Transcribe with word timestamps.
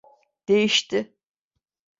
Değişti. 0.47 1.15